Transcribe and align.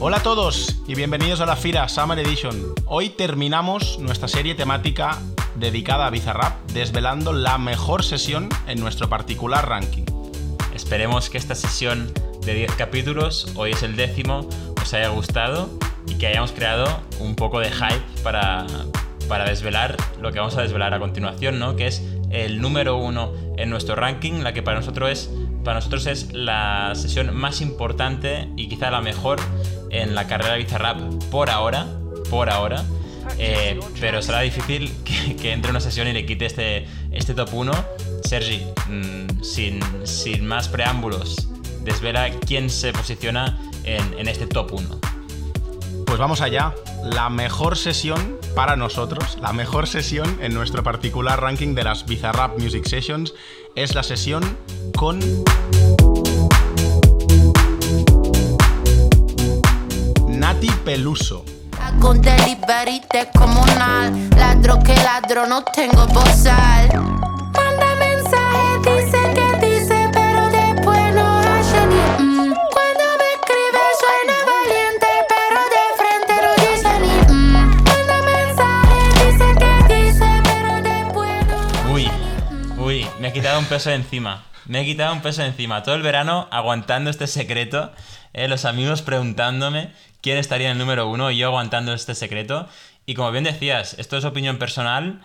Hola 0.00 0.16
a 0.16 0.22
todos 0.22 0.76
y 0.86 0.94
bienvenidos 0.94 1.40
a 1.40 1.46
la 1.46 1.56
FIRA 1.56 1.88
Summer 1.90 2.18
Edition. 2.18 2.74
Hoy 2.86 3.10
terminamos 3.10 3.98
nuestra 3.98 4.28
serie 4.28 4.54
temática 4.54 5.18
dedicada 5.54 6.06
a 6.06 6.10
Bizarrap, 6.10 6.70
desvelando 6.70 7.34
la 7.34 7.58
mejor 7.58 8.02
sesión 8.02 8.48
en 8.66 8.80
nuestro 8.80 9.10
particular 9.10 9.68
ranking. 9.68 10.04
Esperemos 10.74 11.28
que 11.28 11.36
esta 11.36 11.54
sesión 11.54 12.10
de 12.46 12.54
10 12.54 12.72
capítulos, 12.76 13.52
hoy 13.56 13.72
es 13.72 13.82
el 13.82 13.96
décimo, 13.96 14.48
os 14.80 14.94
haya 14.94 15.08
gustado 15.08 15.68
y 16.06 16.16
que 16.16 16.26
hayamos 16.26 16.52
creado 16.52 17.02
un 17.20 17.34
poco 17.34 17.60
de 17.60 17.70
hype 17.70 18.22
para, 18.22 18.66
para 19.28 19.44
desvelar 19.44 19.96
lo 20.20 20.32
que 20.32 20.38
vamos 20.38 20.56
a 20.56 20.62
desvelar 20.62 20.94
a 20.94 20.98
continuación, 20.98 21.58
¿no? 21.58 21.76
Que 21.76 21.86
es 21.86 22.02
el 22.30 22.60
número 22.60 22.96
uno 22.96 23.32
en 23.56 23.70
nuestro 23.70 23.94
ranking, 23.94 24.42
la 24.42 24.52
que 24.52 24.62
para 24.62 24.78
nosotros 24.78 25.10
es, 25.10 25.30
para 25.62 25.76
nosotros 25.76 26.06
es 26.06 26.32
la 26.32 26.92
sesión 26.94 27.34
más 27.34 27.60
importante 27.60 28.48
y 28.56 28.68
quizá 28.68 28.90
la 28.90 29.00
mejor 29.00 29.38
en 29.90 30.14
la 30.14 30.26
carrera 30.26 30.54
de 30.54 30.58
Bizarrap 30.58 30.98
por 31.30 31.50
ahora, 31.50 31.86
por 32.30 32.50
ahora. 32.50 32.84
Eh, 33.38 33.80
pero 34.00 34.20
será 34.20 34.40
difícil 34.40 34.92
que, 35.04 35.36
que, 35.36 35.52
entre 35.52 35.70
una 35.70 35.80
sesión 35.80 36.08
y 36.08 36.12
le 36.12 36.26
quite 36.26 36.46
este, 36.46 36.86
este 37.12 37.34
top 37.34 37.54
1. 37.54 37.72
Sergi, 38.24 38.62
mmm, 38.88 39.42
sin, 39.42 39.80
sin, 40.04 40.46
más 40.46 40.68
preámbulos, 40.68 41.48
desvela 41.82 42.30
quién 42.46 42.68
se 42.70 42.92
posiciona 42.92 43.58
en, 43.84 44.18
en 44.18 44.28
este 44.28 44.46
top 44.46 44.72
1. 44.72 45.13
Pues 46.14 46.20
vamos 46.20 46.42
allá. 46.42 46.72
La 47.02 47.28
mejor 47.28 47.76
sesión 47.76 48.38
para 48.54 48.76
nosotros, 48.76 49.36
la 49.40 49.52
mejor 49.52 49.88
sesión 49.88 50.38
en 50.40 50.54
nuestro 50.54 50.84
particular 50.84 51.40
ranking 51.40 51.74
de 51.74 51.82
las 51.82 52.06
Bizarrap 52.06 52.56
Music 52.56 52.86
Sessions 52.86 53.34
es 53.74 53.96
la 53.96 54.04
sesión 54.04 54.56
con 54.96 55.18
Nati 60.28 60.70
Peluso. 60.84 61.44
Un 83.58 83.66
peso 83.66 83.90
encima. 83.90 84.44
Me 84.66 84.80
he 84.80 84.84
quitado 84.84 85.12
un 85.12 85.22
peso 85.22 85.42
encima. 85.42 85.82
Todo 85.82 85.94
el 85.94 86.02
verano 86.02 86.48
aguantando 86.50 87.10
este 87.10 87.26
secreto. 87.26 87.92
eh, 88.32 88.48
los 88.48 88.64
amigos 88.64 89.02
preguntándome 89.02 89.92
quién 90.20 90.38
estaría 90.38 90.68
en 90.68 90.72
el 90.72 90.78
número 90.78 91.08
uno 91.08 91.30
y 91.30 91.36
yo 91.36 91.48
aguantando 91.48 91.92
este 91.92 92.14
secreto. 92.14 92.68
Y 93.06 93.14
como 93.14 93.30
bien 93.30 93.44
decías, 93.44 93.94
esto 93.98 94.16
es 94.16 94.24
opinión 94.24 94.58
personal, 94.58 95.20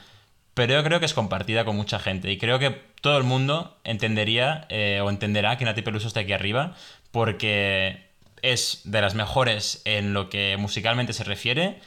pero 0.54 0.74
yo 0.74 0.84
creo 0.84 1.00
que 1.00 1.06
es 1.06 1.14
compartida 1.14 1.66
con 1.66 1.76
mucha 1.76 2.00
gente. 2.00 2.32
Y 2.32 2.38
creo 2.38 2.60
que 2.60 2.72
todo 3.02 3.18
el 3.18 3.24
mundo 3.24 3.78
entendería 3.84 4.66
eh, 4.70 5.00
o 5.04 5.10
entenderá 5.10 5.58
que 5.58 5.66
Nati 5.66 5.82
Peluso 5.82 6.08
esté 6.08 6.22
aquí 6.22 6.34
arriba, 6.34 6.76
porque 7.12 8.10
es 8.42 8.82
de 8.84 9.02
las 9.02 9.16
mejores 9.16 9.82
en 9.86 10.14
lo 10.14 10.30
que 10.30 10.58
musicalmente 10.58 11.14
se 11.14 11.24
refiere 11.24 11.80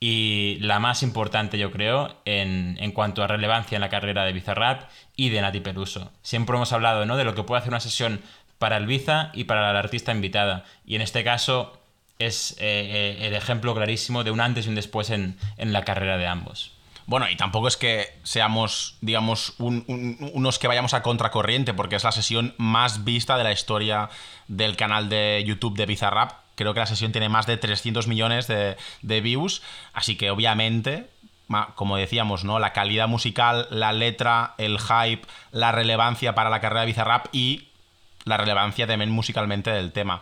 y 0.00 0.56
la 0.60 0.78
más 0.78 1.02
importante, 1.02 1.58
yo 1.58 1.70
creo, 1.70 2.16
en, 2.24 2.78
en, 2.80 2.92
cuanto 2.92 3.22
a 3.22 3.26
relevancia 3.26 3.76
en 3.76 3.82
la 3.82 3.90
carrera 3.90 4.24
de 4.24 4.32
Bizarrap 4.32 4.88
y 5.14 5.28
de 5.28 5.42
Nati 5.42 5.60
Peluso. 5.60 6.10
Siempre 6.22 6.56
hemos 6.56 6.72
hablado 6.72 7.04
¿no? 7.04 7.18
de 7.18 7.24
lo 7.24 7.34
que 7.34 7.42
puede 7.42 7.60
hacer 7.60 7.70
una 7.70 7.80
sesión 7.80 8.22
para 8.58 8.78
el 8.78 8.86
Biza 8.86 9.30
y 9.34 9.44
para 9.44 9.72
la 9.72 9.78
artista 9.78 10.12
invitada. 10.12 10.64
Y 10.86 10.94
en 10.94 11.02
este 11.02 11.22
caso 11.22 11.78
es 12.18 12.52
eh, 12.52 12.56
eh, 12.60 13.26
el 13.26 13.34
ejemplo 13.34 13.74
clarísimo 13.74 14.24
de 14.24 14.30
un 14.30 14.40
antes 14.40 14.66
y 14.66 14.70
un 14.70 14.74
después 14.74 15.10
en, 15.10 15.36
en 15.58 15.72
la 15.72 15.84
carrera 15.84 16.16
de 16.16 16.26
ambos. 16.26 16.72
Bueno, 17.06 17.28
y 17.28 17.36
tampoco 17.36 17.68
es 17.68 17.76
que 17.76 18.06
seamos, 18.22 18.96
digamos, 19.00 19.54
un, 19.58 19.84
un, 19.88 20.30
unos 20.32 20.58
que 20.58 20.68
vayamos 20.68 20.94
a 20.94 21.02
contracorriente, 21.02 21.74
porque 21.74 21.96
es 21.96 22.04
la 22.04 22.12
sesión 22.12 22.54
más 22.56 23.04
vista 23.04 23.36
de 23.36 23.44
la 23.44 23.52
historia 23.52 24.10
del 24.46 24.76
canal 24.76 25.08
de 25.08 25.42
YouTube 25.44 25.76
de 25.76 25.86
Bizarrap. 25.86 26.32
Creo 26.60 26.74
que 26.74 26.80
la 26.80 26.86
sesión 26.86 27.10
tiene 27.10 27.30
más 27.30 27.46
de 27.46 27.56
300 27.56 28.06
millones 28.06 28.46
de, 28.46 29.20
views, 29.22 29.62
así 29.94 30.16
que 30.16 30.30
obviamente 30.30 31.08
como 31.74 31.96
decíamos, 31.96 32.44
¿no? 32.44 32.58
La 32.58 32.74
calidad 32.74 33.08
musical, 33.08 33.66
la 33.70 33.94
letra, 33.94 34.54
el 34.58 34.78
hype, 34.78 35.26
la 35.52 35.72
relevancia 35.72 36.34
para 36.34 36.50
la 36.50 36.60
carrera 36.60 36.82
de 36.82 36.88
Bizarrap 36.88 37.28
y 37.32 37.68
la 38.26 38.36
relevancia 38.36 38.86
también 38.86 39.10
musicalmente 39.10 39.70
del 39.70 39.90
tema. 39.90 40.20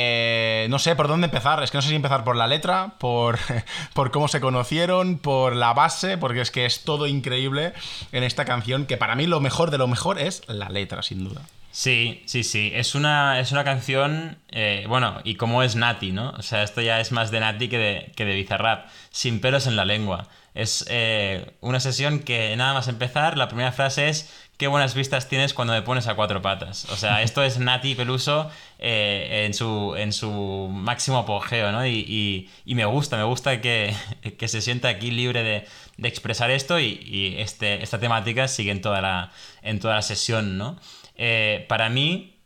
Eh, 0.00 0.68
no 0.70 0.78
sé 0.78 0.94
por 0.94 1.08
dónde 1.08 1.24
empezar, 1.24 1.60
es 1.60 1.72
que 1.72 1.78
no 1.78 1.82
sé 1.82 1.88
si 1.88 1.96
empezar 1.96 2.22
por 2.22 2.36
la 2.36 2.46
letra, 2.46 2.94
por, 2.98 3.36
por 3.94 4.12
cómo 4.12 4.28
se 4.28 4.40
conocieron, 4.40 5.18
por 5.18 5.56
la 5.56 5.72
base, 5.72 6.16
porque 6.16 6.40
es 6.40 6.52
que 6.52 6.66
es 6.66 6.84
todo 6.84 7.08
increíble 7.08 7.72
en 8.12 8.22
esta 8.22 8.44
canción, 8.44 8.86
que 8.86 8.96
para 8.96 9.16
mí 9.16 9.26
lo 9.26 9.40
mejor 9.40 9.72
de 9.72 9.78
lo 9.78 9.88
mejor 9.88 10.20
es 10.20 10.42
la 10.46 10.68
letra, 10.68 11.02
sin 11.02 11.24
duda. 11.24 11.42
Sí, 11.72 12.22
sí, 12.26 12.44
sí. 12.44 12.70
Es 12.74 12.94
una, 12.94 13.40
es 13.40 13.50
una 13.50 13.64
canción, 13.64 14.38
eh, 14.50 14.84
bueno, 14.88 15.20
y 15.24 15.34
como 15.34 15.64
es 15.64 15.74
Nati, 15.74 16.12
¿no? 16.12 16.30
O 16.30 16.42
sea, 16.42 16.62
esto 16.62 16.80
ya 16.80 17.00
es 17.00 17.10
más 17.10 17.32
de 17.32 17.40
Nati 17.40 17.68
que 17.68 17.78
de, 17.78 18.12
que 18.14 18.24
de 18.24 18.34
Bizarrap, 18.34 18.88
sin 19.10 19.40
pelos 19.40 19.66
en 19.66 19.74
la 19.74 19.84
lengua. 19.84 20.28
Es 20.54 20.84
eh, 20.88 21.54
una 21.60 21.80
sesión 21.80 22.20
que 22.20 22.56
nada 22.56 22.72
más 22.72 22.86
empezar, 22.86 23.36
la 23.36 23.48
primera 23.48 23.72
frase 23.72 24.08
es 24.08 24.32
qué 24.58 24.66
buenas 24.66 24.94
vistas 24.94 25.28
tienes 25.28 25.54
cuando 25.54 25.72
me 25.72 25.82
pones 25.82 26.08
a 26.08 26.14
cuatro 26.16 26.42
patas. 26.42 26.84
O 26.90 26.96
sea, 26.96 27.22
esto 27.22 27.42
es 27.44 27.58
Nati 27.58 27.94
Peluso 27.94 28.50
eh, 28.80 29.44
en, 29.46 29.54
su, 29.54 29.94
en 29.96 30.12
su 30.12 30.68
máximo 30.70 31.18
apogeo, 31.18 31.70
¿no? 31.70 31.86
Y, 31.86 32.50
y, 32.64 32.74
me 32.74 32.84
gusta, 32.84 33.16
me 33.16 33.22
gusta 33.22 33.60
que, 33.60 33.94
que, 34.38 34.48
se 34.48 34.60
sienta 34.60 34.88
aquí 34.88 35.12
libre 35.12 35.44
de, 35.44 35.64
de 35.96 36.08
expresar 36.08 36.50
esto 36.50 36.80
y, 36.80 37.00
y 37.04 37.36
este, 37.38 37.82
esta 37.82 38.00
temática 38.00 38.48
sigue 38.48 38.72
en 38.72 38.82
toda 38.82 39.00
la, 39.00 39.32
en 39.62 39.78
toda 39.78 39.94
la 39.94 40.02
sesión, 40.02 40.58
¿no? 40.58 40.76
Eh, 41.14 41.64
para 41.68 41.88
mí 41.88 42.40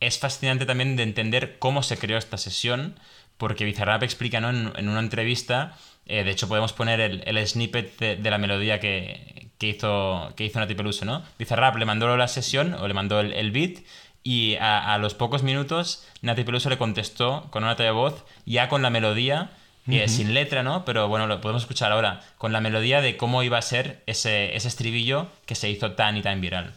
es 0.00 0.18
fascinante 0.18 0.66
también 0.66 0.96
de 0.96 1.02
entender 1.02 1.58
cómo 1.58 1.82
se 1.82 1.96
creó 1.98 2.18
esta 2.18 2.38
sesión, 2.38 3.00
porque 3.38 3.64
Bizarrap 3.64 4.02
explica 4.02 4.40
¿no? 4.40 4.50
en, 4.50 4.88
una 4.88 5.00
entrevista, 5.00 5.76
eh, 6.06 6.24
de 6.24 6.30
hecho 6.30 6.48
podemos 6.48 6.72
poner 6.72 7.00
el, 7.00 7.22
el 7.26 7.46
snippet 7.46 7.98
de, 7.98 8.30
la 8.30 8.38
melodía 8.38 8.80
que, 8.80 9.37
que, 9.58 9.68
hizo, 9.68 10.32
que 10.36 10.44
hizo 10.44 10.58
Nati 10.58 10.74
Peluso, 10.74 11.04
¿no? 11.04 11.22
Bizarrap 11.38 11.76
le 11.76 11.84
mandó 11.84 12.16
la 12.16 12.28
sesión, 12.28 12.74
o 12.74 12.88
le 12.88 12.94
mandó 12.94 13.20
el, 13.20 13.32
el 13.32 13.50
beat, 13.50 13.78
y 14.22 14.56
a, 14.56 14.94
a, 14.94 14.98
los 14.98 15.14
pocos 15.14 15.42
minutos 15.42 16.06
Nati 16.22 16.44
Peluso 16.44 16.68
le 16.70 16.78
contestó 16.78 17.46
con 17.50 17.62
una 17.62 17.72
nota 17.72 17.82
de 17.82 17.90
voz, 17.90 18.24
ya 18.46 18.68
con 18.68 18.82
la 18.82 18.90
melodía, 18.90 19.50
uh 19.86 19.90
-huh. 19.90 20.04
eh, 20.04 20.08
sin 20.08 20.34
letra, 20.34 20.62
¿no? 20.62 20.84
Pero 20.84 21.08
bueno, 21.08 21.26
lo 21.26 21.40
podemos 21.40 21.62
escuchar 21.62 21.92
ahora, 21.92 22.20
con 22.36 22.52
la 22.52 22.60
melodía 22.60 23.00
de 23.00 23.16
cómo 23.16 23.42
iba 23.42 23.58
a 23.58 23.62
ser 23.62 24.02
ese, 24.06 24.54
ese 24.56 24.68
estribillo 24.68 25.28
que 25.46 25.54
se 25.54 25.68
hizo 25.70 25.92
tan 25.92 26.16
y 26.16 26.22
tan 26.22 26.40
viral. 26.40 26.74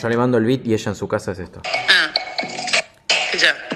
Yo 0.00 0.08
le 0.08 0.16
mando 0.16 0.38
el 0.38 0.44
beat 0.44 0.66
y 0.66 0.74
ella 0.74 0.90
en 0.90 0.96
su 0.96 1.06
casa 1.06 1.32
es 1.32 1.38
esto. 1.38 1.62
Ah. 1.66 2.12
Ya. 3.38 3.71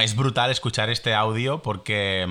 Es 0.00 0.16
brutal 0.16 0.50
escuchar 0.50 0.90
este 0.90 1.14
audio 1.14 1.62
porque. 1.62 2.26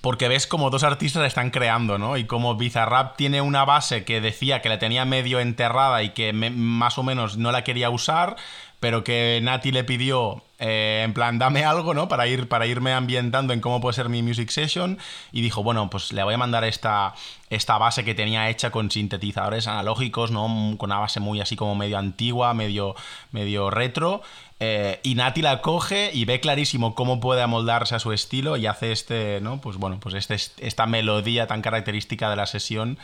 Porque 0.00 0.28
ves 0.28 0.46
como 0.46 0.70
dos 0.70 0.82
artistas 0.82 1.26
están 1.26 1.50
creando, 1.50 1.98
¿no? 1.98 2.16
Y 2.16 2.24
como 2.24 2.56
Bizarrap 2.56 3.16
tiene 3.16 3.40
una 3.40 3.64
base 3.64 4.04
que 4.04 4.20
decía 4.20 4.60
que 4.60 4.68
la 4.68 4.78
tenía 4.80 5.04
medio 5.04 5.38
enterrada 5.38 6.02
y 6.02 6.10
que 6.10 6.32
más 6.32 6.98
o 6.98 7.04
menos 7.04 7.36
no 7.36 7.52
la 7.52 7.62
quería 7.62 7.90
usar, 7.90 8.36
pero 8.80 9.04
que 9.04 9.38
Nati 9.42 9.70
le 9.70 9.84
pidió, 9.84 10.42
eh, 10.58 11.02
en 11.04 11.12
plan, 11.12 11.38
dame 11.38 11.64
algo, 11.64 11.94
¿no? 11.94 12.08
Para, 12.08 12.26
ir, 12.26 12.48
para 12.48 12.66
irme 12.66 12.92
ambientando 12.92 13.52
en 13.52 13.60
cómo 13.60 13.80
puede 13.80 13.94
ser 13.94 14.08
mi 14.08 14.22
music 14.22 14.50
session. 14.50 14.98
Y 15.32 15.42
dijo, 15.42 15.62
bueno, 15.62 15.90
pues 15.90 16.12
le 16.12 16.22
voy 16.22 16.34
a 16.34 16.38
mandar 16.38 16.64
esta, 16.64 17.14
esta 17.50 17.76
base 17.78 18.04
que 18.04 18.14
tenía 18.14 18.48
hecha 18.48 18.70
con 18.70 18.90
sintetizadores 18.90 19.66
analógicos, 19.66 20.30
¿no? 20.30 20.46
Con 20.78 20.90
una 20.90 21.00
base 21.00 21.20
muy 21.20 21.40
así 21.40 21.56
como 21.56 21.74
medio 21.74 21.98
antigua, 21.98 22.54
medio, 22.54 22.94
medio 23.32 23.70
retro. 23.70 24.22
Eh, 24.60 25.00
y 25.02 25.16
Nati 25.16 25.42
la 25.42 25.60
coge 25.60 26.10
y 26.14 26.24
ve 26.24 26.38
clarísimo 26.40 26.94
cómo 26.94 27.20
puede 27.20 27.42
amoldarse 27.42 27.96
a 27.96 27.98
su 27.98 28.12
estilo 28.12 28.56
y 28.56 28.66
hace 28.66 28.92
este, 28.92 29.40
¿no? 29.40 29.60
Pues 29.60 29.76
bueno, 29.76 29.98
pues 29.98 30.14
este, 30.14 30.36
esta 30.64 30.86
melodía 30.86 31.48
tan 31.48 31.60
característica 31.62 32.30
de 32.30 32.36
la 32.36 32.46
sesión 32.46 32.98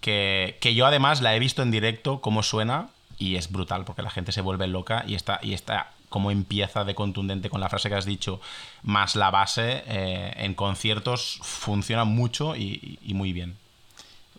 que, 0.00 0.56
que 0.60 0.74
yo 0.74 0.86
además 0.86 1.20
la 1.20 1.34
he 1.34 1.40
visto 1.40 1.62
en 1.62 1.72
directo, 1.72 2.20
cómo 2.20 2.42
suena 2.44 2.88
y 3.18 3.36
es 3.36 3.50
brutal 3.50 3.84
porque 3.84 4.02
la 4.02 4.10
gente 4.10 4.32
se 4.32 4.40
vuelve 4.40 4.66
loca 4.68 5.04
y 5.06 5.14
está, 5.14 5.40
y 5.42 5.54
está 5.54 5.90
como 6.12 6.30
empieza 6.30 6.84
de 6.84 6.94
contundente 6.94 7.50
con 7.50 7.60
la 7.60 7.68
frase 7.68 7.88
que 7.88 7.96
has 7.96 8.04
dicho, 8.06 8.40
más 8.84 9.16
la 9.16 9.32
base, 9.32 9.82
eh, 9.88 10.32
en 10.36 10.54
conciertos 10.54 11.40
funciona 11.42 12.04
mucho 12.04 12.54
y, 12.54 13.00
muy 13.14 13.32
bien. 13.32 13.56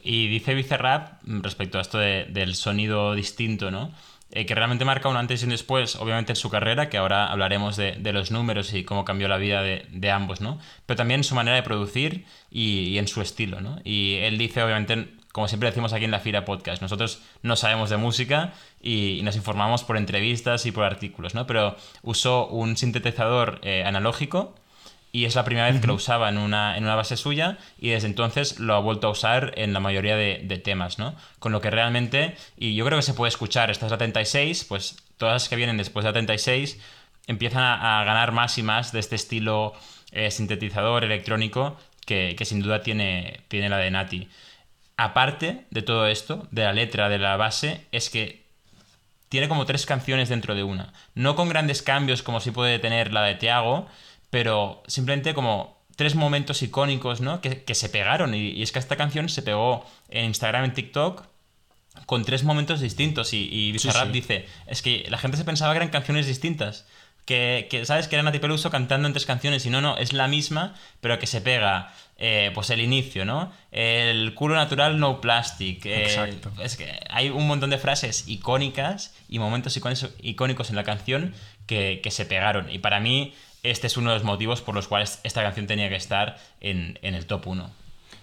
Y 0.02 0.28
dice 0.28 0.54
Bizarrap, 0.54 1.22
respecto 1.24 1.78
a 1.78 1.82
esto 1.82 1.98
de- 1.98 2.26
del 2.30 2.56
sonido 2.56 3.14
distinto, 3.16 3.72
¿no? 3.72 3.92
Eh, 4.32 4.46
que 4.46 4.56
realmente 4.56 4.84
marca 4.84 5.10
un 5.10 5.18
antes 5.18 5.42
y 5.42 5.46
un 5.46 5.52
después, 5.52 5.96
obviamente 5.96 6.32
en 6.32 6.36
su 6.38 6.50
carrera, 6.50 6.90
que 6.90 6.98
ahora 6.98 7.28
hablaremos 7.32 7.76
de, 7.76 8.14
los 8.14 8.32
números 8.32 8.74
y 8.74 8.84
cómo 8.84 9.06
cambió 9.06 9.28
la 9.28 9.38
vida 9.38 9.62
de, 9.62 9.86
de 9.92 10.10
ambos, 10.12 10.42
¿no? 10.42 10.58
Pero 10.88 10.98
también 10.98 11.20
en 11.20 11.24
su 11.24 11.36
manera 11.36 11.56
de 11.56 11.64
producir 11.64 12.26
y, 12.50 12.80
y 12.94 12.98
en 12.98 13.08
su 13.08 13.22
estilo, 13.22 13.62
¿no? 13.62 13.80
Y 13.84 14.16
él 14.22 14.38
dice, 14.40 14.64
obviamente, 14.64 15.08
como 15.34 15.48
siempre 15.48 15.68
decimos 15.68 15.92
aquí 15.92 16.06
en 16.06 16.12
la 16.12 16.20
Fira 16.20 16.46
Podcast, 16.46 16.82
nosotros 16.82 17.22
no 17.42 17.56
sabemos 17.56 17.90
de 17.90 17.98
música 17.98 18.54
y, 18.82 19.18
y 19.18 19.22
nos 19.24 19.36
informamos 19.36 19.84
por 19.84 19.98
entrevistas 19.98 20.66
y 20.68 20.72
por 20.72 20.86
artículos, 20.86 21.34
¿no? 21.34 21.48
Pero 21.48 21.76
usó 22.04 22.48
un 22.48 22.78
sintetizador 22.78 23.60
eh, 23.64 23.84
analógico 23.84 24.54
y 25.12 25.26
es 25.26 25.34
la 25.34 25.44
primera 25.44 25.72
vez 25.72 25.82
que 25.82 25.88
lo 25.88 25.96
usaba 25.96 26.30
en 26.30 26.38
una, 26.38 26.78
en 26.78 26.84
una 26.84 26.94
base 26.94 27.18
suya 27.18 27.58
y 27.80 27.90
desde 27.90 28.08
entonces 28.08 28.60
lo 28.60 28.76
ha 28.76 28.80
vuelto 28.80 29.08
a 29.08 29.10
usar 29.10 29.54
en 29.58 29.74
la 29.74 29.80
mayoría 29.80 30.16
de, 30.16 30.42
de 30.44 30.58
temas, 30.60 31.00
¿no? 31.00 31.16
Con 31.40 31.52
lo 31.52 31.62
que 31.62 31.72
realmente, 31.72 32.36
y 32.56 32.76
yo 32.76 32.86
creo 32.86 33.00
que 33.00 33.04
se 33.04 33.16
puede 33.16 33.30
escuchar, 33.30 33.72
esta 33.72 33.88
es 33.88 33.92
la 33.92 33.98
36, 33.98 34.66
pues 34.66 34.98
todas 35.18 35.34
las 35.34 35.50
que 35.50 35.56
vienen 35.56 35.78
después 35.78 36.04
de 36.04 36.10
la 36.10 36.14
36 36.14 36.80
empiezan 37.26 37.64
a, 37.64 38.02
a 38.02 38.04
ganar 38.04 38.34
más 38.34 38.60
y 38.60 38.64
más 38.64 38.92
de 38.92 39.00
este 39.00 39.16
estilo 39.16 39.74
eh, 40.12 40.30
sintetizador 40.30 41.04
electrónico 41.04 41.76
que, 42.06 42.36
que 42.38 42.46
sin 42.46 42.62
duda 42.62 42.82
tiene, 42.82 43.42
tiene 43.48 43.70
la 43.70 43.78
de 43.78 43.90
Nati. 43.90 44.28
Aparte 44.98 45.66
de 45.72 45.82
todo 45.82 46.08
esto, 46.08 46.48
de 46.52 46.64
la 46.64 46.74
letra, 46.74 47.10
de 47.10 47.18
la 47.18 47.36
base, 47.36 47.86
es 47.92 48.10
que 48.10 48.44
tiene 49.30 49.50
como 49.50 49.66
tres 49.66 49.86
canciones 49.86 50.30
dentro 50.30 50.54
de 50.54 50.64
una. 50.64 50.94
No 51.16 51.36
con 51.36 51.50
grandes 51.50 51.82
cambios 51.82 52.22
como 52.22 52.40
si 52.40 52.52
puede 52.52 52.78
tener 52.78 53.12
la 53.12 53.24
de 53.24 53.36
Tiago, 53.36 53.88
pero 54.30 54.84
simplemente 54.88 55.34
como 55.34 55.82
tres 55.96 56.16
momentos 56.16 56.62
icónicos, 56.62 57.22
¿no? 57.22 57.42
Que, 57.42 57.64
que 57.64 57.76
se 57.76 57.90
pegaron. 57.90 58.36
Y, 58.36 58.50
y 58.50 58.62
es 58.62 58.72
que 58.72 58.80
esta 58.80 58.96
canción 58.96 59.30
se 59.30 59.42
pegó 59.42 59.86
en 60.10 60.26
Instagram, 60.26 60.66
en 60.66 60.74
TikTok, 60.74 61.26
con 62.06 62.26
tres 62.26 62.44
momentos 62.44 62.80
distintos. 62.80 63.34
Y, 63.34 63.50
y 63.52 63.72
Bizarrap 63.72 64.08
sí. 64.08 64.12
dice, 64.12 64.46
es 64.68 64.82
que 64.82 65.06
la 65.10 65.18
gente 65.18 65.38
se 65.38 65.46
pensaba 65.46 65.74
que 65.74 65.78
eran 65.78 65.90
canciones 65.90 66.28
distintas. 66.28 66.86
Que, 67.26 67.68
que, 67.70 67.86
sabes 67.86 68.10
que 68.10 68.16
era 68.16 68.24
Nati 68.24 68.40
Peluso 68.40 68.70
cantando 68.70 69.08
en 69.08 69.14
tres 69.14 69.26
canciones 69.26 69.66
y 69.66 69.70
no, 69.70 69.80
no, 69.80 69.98
es 69.98 70.12
la 70.12 70.28
misma, 70.28 70.76
pero 71.00 71.20
que 71.20 71.28
se 71.28 71.40
pega 71.40 71.94
eh, 72.18 72.52
pues 72.54 72.70
el 72.70 72.82
inicio, 72.82 73.24
¿no? 73.24 73.52
El 73.72 74.34
culo 74.34 74.56
natural, 74.56 75.00
no 75.00 75.22
plastic. 75.22 75.86
eh, 75.86 76.04
Exacto. 76.04 76.52
es 76.62 76.76
que 76.76 77.00
hay 77.10 77.30
un 77.30 77.48
montón 77.48 77.70
de 77.70 77.78
frases 77.78 78.26
icónicas 78.28 79.16
y 79.30 79.40
momentos 79.40 79.76
icónicos, 79.78 80.12
icónicos 80.22 80.70
en 80.70 80.76
la 80.76 80.84
canción 80.84 81.34
que, 81.66 82.02
que 82.04 82.12
se 82.12 82.26
pegaron. 82.26 82.70
Y 82.70 82.80
para 82.80 83.00
mí, 83.00 83.34
este 83.64 83.88
es 83.88 83.96
uno 83.96 84.10
de 84.12 84.18
los 84.18 84.26
motivos 84.26 84.62
por 84.62 84.76
los 84.76 84.90
cuales 84.90 85.22
esta 85.24 85.42
canción 85.42 85.66
tenía 85.66 85.88
que 85.88 85.96
estar 85.96 86.38
en, 86.60 87.00
en 87.02 87.16
el 87.16 87.26
top 87.26 87.48
1. 87.48 87.72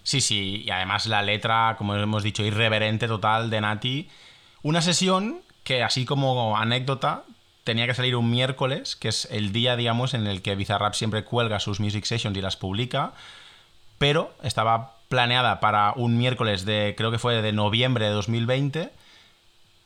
Sí, 0.03 0.21
sí, 0.21 0.63
y 0.65 0.71
además 0.71 1.07
la 1.07 1.23
letra, 1.23 1.75
como 1.79 1.95
hemos 1.95 2.23
dicho, 2.23 2.45
irreverente 2.45 3.07
total 3.07 3.51
de 3.51 3.61
Nati. 3.61 4.09
Una 4.63 4.83
sesión 4.83 5.41
que, 5.65 5.83
así 5.83 6.05
como 6.05 6.57
anécdota, 6.57 7.25
tenía 7.71 7.87
que 7.87 7.95
salir 7.95 8.17
un 8.17 8.29
miércoles, 8.29 8.97
que 8.97 9.07
es 9.07 9.29
el 9.31 9.53
día, 9.53 9.77
digamos, 9.77 10.13
en 10.15 10.27
el 10.27 10.43
que 10.43 10.57
Bizarrap 10.57 10.93
siempre 10.93 11.23
cuelga 11.23 11.61
sus 11.61 11.79
music 11.79 12.05
sessions 12.05 12.37
y 12.37 12.41
las 12.41 12.57
publica, 12.57 13.13
pero 13.97 14.35
estaba 14.43 14.97
planeada 15.09 15.61
para 15.61 15.93
un 15.95 16.19
miércoles 16.19 16.65
de, 16.65 16.95
creo 16.97 17.13
que 17.13 17.21
fue 17.21 17.41
de 17.41 17.53
noviembre 17.53 18.07
de 18.07 18.11
2020, 18.11 18.91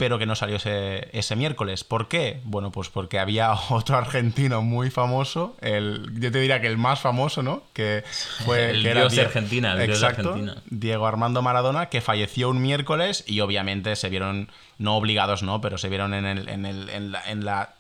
pero 0.05 0.19
que 0.19 0.27
no 0.27 0.35
salió 0.37 0.57
ese, 0.57 1.09
ese 1.19 1.35
miércoles. 1.35 1.83
¿Por 1.83 2.09
qué? 2.09 2.43
Bueno, 2.45 2.71
pues 2.71 2.91
porque 2.91 3.19
había 3.19 3.53
otro 3.71 3.97
argentino 3.97 4.61
muy 4.61 4.91
famoso, 4.91 5.57
el, 5.63 6.11
yo 6.21 6.31
te 6.31 6.41
diría 6.41 6.61
que 6.61 6.67
el 6.67 6.77
más 6.77 7.01
famoso, 7.01 7.43
¿no? 7.43 7.63
Que 7.73 8.05
fue 8.45 8.69
El 8.69 8.83
que 8.83 8.91
era 8.91 9.01
dios 9.01 9.13
de 9.13 9.23
Die- 9.23 9.27
Argentina, 9.27 9.73
el 9.73 9.79
dios 9.87 10.01
de 10.01 10.07
Exacto, 10.07 10.29
Argentina. 10.35 10.63
Diego 10.69 11.07
Armando 11.07 11.41
Maradona, 11.41 11.87
que 11.89 12.03
falleció 12.03 12.51
un 12.51 12.61
miércoles 12.61 13.25
y 13.27 13.41
obviamente 13.41 13.97
se 13.97 14.11
vieron, 14.11 14.51
no 14.77 14.95
obligados, 14.99 15.43
¿no? 15.43 15.63
Pero 15.63 15.79
se 15.79 15.89
vieron 15.89 16.13
en, 16.13 16.27
el, 16.27 16.51
en, 16.51 16.67
el, 16.67 16.91
en, 16.91 17.11
la, 17.11 17.23
en 17.27 17.47
la- 17.47 17.71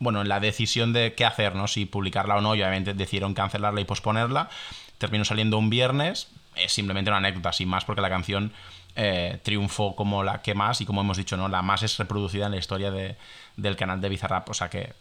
bueno, 0.00 0.20
en 0.20 0.28
la 0.28 0.38
decisión 0.38 0.92
de 0.92 1.14
qué 1.14 1.24
hacer, 1.24 1.54
¿no? 1.54 1.66
Si 1.66 1.86
publicarla 1.86 2.36
o 2.36 2.40
no, 2.42 2.54
y 2.54 2.60
obviamente 2.60 2.92
decidieron 2.92 3.32
cancelarla 3.32 3.80
y 3.80 3.84
posponerla. 3.86 4.50
Terminó 4.98 5.24
saliendo 5.24 5.56
un 5.56 5.70
viernes, 5.70 6.28
es 6.56 6.72
simplemente 6.72 7.08
una 7.10 7.16
anécdota, 7.18 7.54
sin 7.54 7.68
más, 7.70 7.86
porque 7.86 8.02
la 8.02 8.10
canción 8.10 8.52
eh, 9.02 9.38
triunfó 9.42 9.96
como 9.96 10.22
la 10.22 10.42
que 10.42 10.52
más, 10.54 10.80
y 10.82 10.84
como 10.84 11.00
hemos 11.00 11.16
dicho, 11.16 11.36
¿no? 11.38 11.48
La 11.48 11.62
más 11.62 11.82
es 11.82 11.96
reproducida 11.96 12.44
en 12.46 12.52
la 12.52 12.58
historia 12.58 12.90
de- 12.90 13.16
del 13.56 13.74
canal 13.76 14.00
de 14.02 14.08
Bizarrap, 14.10 14.48
o 14.50 14.54
sea 14.54 14.68
que 14.68 14.92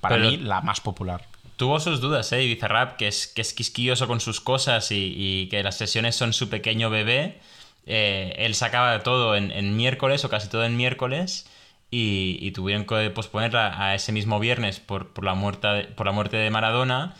para 0.00 0.16
Pero- 0.16 0.30
mí 0.30 0.36
la 0.38 0.60
más 0.62 0.80
popular. 0.80 1.26
Tuvo 1.56 1.78
sus 1.78 2.00
dudas, 2.00 2.32
¿eh? 2.32 2.38
Bizarrap, 2.38 2.96
que 2.96 3.06
es, 3.06 3.26
que 3.28 3.42
es 3.42 3.52
quisquilloso 3.52 4.06
con 4.08 4.20
sus 4.20 4.40
cosas 4.40 4.90
y, 4.90 5.12
y 5.16 5.48
que 5.50 5.62
las 5.62 5.76
sesiones 5.76 6.16
son 6.16 6.32
su 6.32 6.48
pequeño 6.48 6.88
bebé. 6.90 7.40
eh, 7.86 8.34
él 8.38 8.54
sacaba 8.54 9.02
todo 9.02 9.36
en, 9.36 9.50
en 9.50 9.76
miércoles 9.76 10.24
o 10.24 10.30
casi 10.30 10.48
todo 10.48 10.64
en 10.64 10.74
miércoles 10.76 11.46
y, 11.90 12.38
y 12.40 12.50
tuvieron 12.52 12.86
que 12.86 13.10
posponerla 13.10 13.78
a 13.78 13.94
ese 13.94 14.10
mismo 14.10 14.40
viernes 14.40 14.80
por, 14.80 15.12
por, 15.12 15.22
la, 15.24 15.34
muerte 15.34 15.66
de, 15.68 15.82
por 15.84 16.06
la 16.06 16.12
muerte 16.12 16.38
de 16.38 16.48
Maradona. 16.50 17.14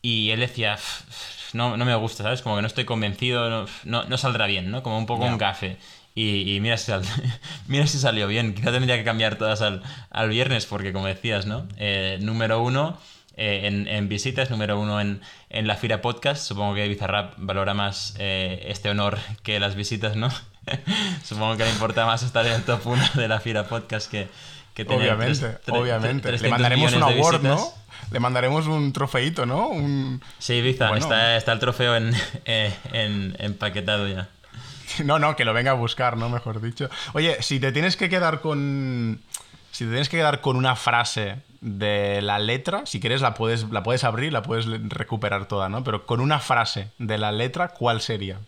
Y 0.00 0.30
él 0.30 0.40
decía, 0.40 0.74
"Uf, 0.76 1.02
uf, 1.08 1.37
no, 1.52 1.76
no 1.76 1.84
me 1.84 1.94
gusta, 1.94 2.22
¿sabes? 2.22 2.42
Como 2.42 2.56
que 2.56 2.62
no 2.62 2.68
estoy 2.68 2.84
convencido, 2.84 3.48
no, 3.50 3.66
no, 3.84 4.04
no 4.04 4.18
saldrá 4.18 4.46
bien, 4.46 4.70
¿no? 4.70 4.82
Como 4.82 4.98
un 4.98 5.06
poco 5.06 5.24
un 5.24 5.38
gafe. 5.38 5.76
Y, 6.14 6.54
y 6.56 6.60
mira, 6.60 6.76
si 6.76 6.86
sal- 6.86 7.04
mira 7.68 7.86
si 7.86 7.98
salió 7.98 8.26
bien. 8.26 8.54
Quizá 8.54 8.72
tendría 8.72 8.96
que 8.96 9.04
cambiar 9.04 9.36
todas 9.36 9.60
al, 9.62 9.82
al 10.10 10.28
viernes, 10.28 10.66
porque 10.66 10.92
como 10.92 11.06
decías, 11.06 11.46
¿no? 11.46 11.66
Eh, 11.76 12.18
número 12.20 12.60
uno 12.62 12.98
eh, 13.36 13.62
en, 13.64 13.86
en 13.86 14.08
visitas, 14.08 14.50
número 14.50 14.80
uno 14.80 15.00
en, 15.00 15.20
en 15.50 15.66
la 15.68 15.76
Fira 15.76 16.00
Podcast. 16.02 16.42
Supongo 16.44 16.74
que 16.74 16.88
Bizarrap 16.88 17.34
valora 17.36 17.72
más 17.74 18.14
eh, 18.18 18.64
este 18.68 18.90
honor 18.90 19.18
que 19.44 19.60
las 19.60 19.74
visitas, 19.76 20.16
¿no? 20.16 20.28
Supongo 21.24 21.56
que 21.56 21.64
le 21.64 21.70
importa 21.70 22.04
más 22.06 22.22
estar 22.22 22.44
en 22.46 22.52
el 22.52 22.62
top 22.64 22.86
1 22.86 23.02
de 23.14 23.28
la 23.28 23.40
Fira 23.40 23.68
Podcast 23.68 24.10
que, 24.10 24.28
que 24.74 24.84
tener 24.84 25.00
Obviamente, 25.12 25.56
tres- 25.64 25.76
obviamente. 25.78 26.32
Le 26.32 26.38
300 26.38 26.50
mandaremos 26.50 26.92
un 26.94 27.02
award, 27.02 27.42
¿no? 27.42 27.72
Le 28.10 28.20
mandaremos 28.20 28.66
un 28.66 28.92
trofeito, 28.92 29.44
¿no? 29.46 29.68
Un... 29.68 30.22
Sí, 30.38 30.60
Biza, 30.62 30.88
Bueno. 30.88 31.04
está, 31.04 31.36
está 31.36 31.52
el 31.52 31.58
trofeo 31.58 31.96
en, 31.96 32.12
eh, 32.44 32.74
en- 32.92 33.36
empaquetado 33.38 34.08
ya. 34.08 34.28
No, 35.04 35.18
no, 35.18 35.36
que 35.36 35.44
lo 35.44 35.52
venga 35.52 35.72
a 35.72 35.74
buscar, 35.74 36.16
¿no? 36.16 36.28
Mejor 36.30 36.60
dicho. 36.62 36.88
Oye, 37.12 37.36
si 37.42 37.60
te 37.60 37.72
tienes 37.72 37.96
que 37.96 38.08
quedar 38.08 38.40
con. 38.40 39.20
Si 39.70 39.84
te 39.84 39.90
tienes 39.90 40.08
que 40.08 40.16
quedar 40.16 40.40
con 40.40 40.56
una 40.56 40.74
frase 40.76 41.36
de 41.60 42.22
la 42.22 42.38
letra, 42.38 42.86
si 42.86 42.98
quieres 42.98 43.20
la 43.20 43.34
puedes, 43.34 43.64
la 43.70 43.82
puedes 43.82 44.02
abrir, 44.04 44.32
la 44.32 44.42
puedes 44.42 44.64
recuperar 44.88 45.46
toda, 45.46 45.68
¿no? 45.68 45.84
Pero 45.84 46.06
con 46.06 46.20
una 46.20 46.38
frase 46.40 46.88
de 46.98 47.18
la 47.18 47.32
letra, 47.32 47.68
¿cuál 47.68 48.00
sería? 48.00 48.38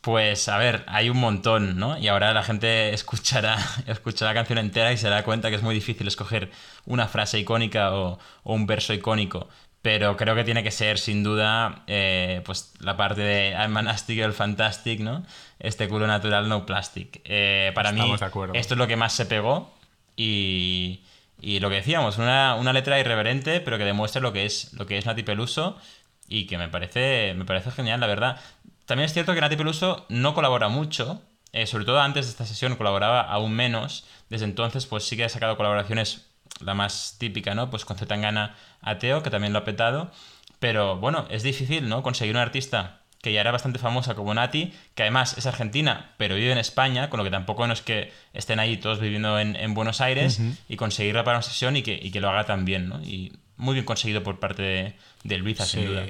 Pues 0.00 0.48
a 0.48 0.56
ver, 0.56 0.84
hay 0.86 1.10
un 1.10 1.18
montón, 1.18 1.78
¿no? 1.78 1.98
Y 1.98 2.08
ahora 2.08 2.32
la 2.32 2.42
gente 2.42 2.90
escuchará, 2.94 3.58
escuchará 3.86 4.30
la 4.30 4.34
canción 4.34 4.58
entera 4.58 4.92
y 4.92 4.96
se 4.96 5.08
dará 5.08 5.24
cuenta 5.24 5.50
que 5.50 5.56
es 5.56 5.62
muy 5.62 5.74
difícil 5.74 6.06
escoger 6.08 6.50
una 6.86 7.06
frase 7.08 7.38
icónica 7.38 7.92
o, 7.94 8.18
o 8.44 8.54
un 8.54 8.66
verso 8.66 8.94
icónico. 8.94 9.48
Pero 9.82 10.16
creo 10.18 10.34
que 10.34 10.44
tiene 10.44 10.62
que 10.62 10.70
ser, 10.70 10.98
sin 10.98 11.22
duda, 11.22 11.84
eh, 11.86 12.42
pues 12.44 12.74
la 12.80 12.98
parte 12.98 13.22
de 13.22 13.50
I'm 13.52 13.74
a 13.78 13.82
nasty 13.82 14.14
girl 14.14 14.34
fantastic, 14.34 15.00
¿no? 15.00 15.24
Este 15.58 15.88
culo 15.88 16.06
natural, 16.06 16.48
no 16.50 16.66
plastic. 16.66 17.20
Eh, 17.24 17.72
para 17.74 17.90
mí, 17.92 18.00
Estamos 18.00 18.20
de 18.20 18.26
acuerdo. 18.26 18.54
esto 18.54 18.74
es 18.74 18.78
lo 18.78 18.86
que 18.86 18.96
más 18.96 19.14
se 19.14 19.24
pegó 19.24 19.72
y, 20.16 21.00
y 21.40 21.60
lo 21.60 21.70
que 21.70 21.76
decíamos, 21.76 22.18
una, 22.18 22.56
una 22.56 22.74
letra 22.74 23.00
irreverente, 23.00 23.60
pero 23.60 23.78
que 23.78 23.84
demuestra 23.84 24.20
lo 24.20 24.32
que 24.34 24.44
es, 24.44 24.72
lo 24.74 24.84
que 24.86 24.98
es 24.98 25.06
Nati 25.06 25.22
Peluso 25.22 25.78
y 26.28 26.46
que 26.46 26.58
me 26.58 26.68
parece, 26.68 27.32
me 27.34 27.46
parece 27.46 27.70
genial, 27.70 28.00
la 28.00 28.06
verdad. 28.06 28.38
También 28.90 29.06
es 29.06 29.12
cierto 29.12 29.34
que 29.34 29.40
Nati 29.40 29.54
Peluso 29.54 30.04
no 30.08 30.34
colabora 30.34 30.66
mucho, 30.66 31.22
eh, 31.52 31.68
sobre 31.68 31.84
todo 31.84 32.00
antes 32.00 32.26
de 32.26 32.32
esta 32.32 32.44
sesión 32.44 32.74
colaboraba 32.74 33.20
aún 33.20 33.52
menos. 33.52 34.04
Desde 34.30 34.46
entonces, 34.46 34.86
pues 34.86 35.04
sí 35.04 35.16
que 35.16 35.22
ha 35.22 35.28
sacado 35.28 35.56
colaboraciones, 35.56 36.26
la 36.58 36.74
más 36.74 37.14
típica, 37.16 37.54
¿no? 37.54 37.70
Pues 37.70 37.84
con 37.84 37.96
Zetangana 37.96 38.56
Ateo, 38.80 39.22
que 39.22 39.30
también 39.30 39.52
lo 39.52 39.60
ha 39.60 39.64
petado. 39.64 40.10
Pero 40.58 40.96
bueno, 40.96 41.28
es 41.30 41.44
difícil, 41.44 41.88
¿no? 41.88 42.02
Conseguir 42.02 42.34
un 42.34 42.40
artista 42.40 43.02
que 43.22 43.32
ya 43.32 43.42
era 43.42 43.52
bastante 43.52 43.78
famosa 43.78 44.16
como 44.16 44.34
Nati, 44.34 44.74
que 44.96 45.04
además 45.04 45.38
es 45.38 45.46
argentina, 45.46 46.14
pero 46.16 46.34
vive 46.34 46.50
en 46.50 46.58
España, 46.58 47.10
con 47.10 47.18
lo 47.18 47.22
que 47.24 47.30
tampoco 47.30 47.68
no 47.68 47.72
es 47.72 47.82
que 47.82 48.12
estén 48.32 48.58
ahí 48.58 48.76
todos 48.76 48.98
viviendo 48.98 49.38
en, 49.38 49.54
en 49.54 49.72
Buenos 49.72 50.00
Aires, 50.00 50.40
y 50.68 50.74
conseguirla 50.74 51.22
para 51.22 51.38
una 51.38 51.42
sesión 51.42 51.76
y 51.76 51.82
que, 51.82 51.96
y 52.02 52.10
que 52.10 52.20
lo 52.20 52.28
haga 52.28 52.44
tan 52.44 52.64
bien, 52.64 52.88
¿no? 52.88 53.00
Y 53.02 53.38
muy 53.60 53.74
bien 53.74 53.84
conseguido 53.84 54.22
por 54.22 54.38
parte 54.38 54.62
de, 54.62 54.94
de 55.24 55.38
Luisa, 55.38 55.64
sin 55.66 55.86
duda. 55.86 56.02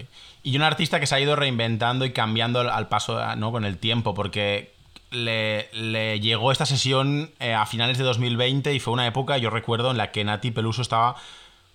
Y 0.42 0.56
un 0.56 0.62
artista 0.62 0.98
que 1.00 1.06
se 1.06 1.14
ha 1.14 1.20
ido 1.20 1.36
reinventando 1.36 2.04
y 2.04 2.12
cambiando 2.12 2.60
al- 2.60 2.70
al 2.70 2.88
paso, 2.88 3.20
¿no? 3.36 3.52
Con 3.52 3.64
el 3.64 3.76
tiempo, 3.76 4.14
porque 4.14 4.72
le, 5.10 5.68
le 5.72 6.20
llegó 6.20 6.52
esta 6.52 6.64
sesión 6.66 7.30
eh, 7.40 7.52
a 7.52 7.66
finales 7.66 7.98
de 7.98 8.04
2020 8.04 8.72
y 8.74 8.80
fue 8.80 8.92
una 8.94 9.06
época, 9.06 9.36
yo 9.38 9.50
recuerdo, 9.50 9.90
en 9.90 9.96
la 9.98 10.10
que 10.12 10.24
Nati 10.24 10.50
Peluso 10.50 10.80
estaba 10.82 11.16